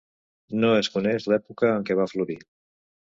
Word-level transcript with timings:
No 0.61 0.71
es 0.77 0.89
coneix 0.95 1.27
l'època 1.33 1.69
en 1.75 1.85
què 1.91 1.99
va 2.01 2.09
florir. 2.15 2.39